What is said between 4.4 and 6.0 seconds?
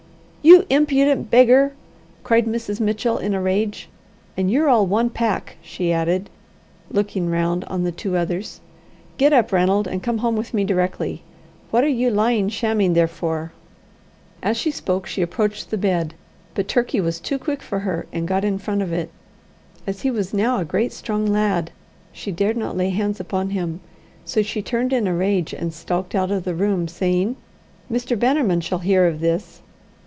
you're all one pack," she